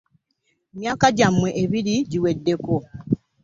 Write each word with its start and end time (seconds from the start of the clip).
Emyaka 0.73 1.07
gyammwe 1.17 1.49
ebiri 1.63 1.95
giweddeko. 2.11 2.75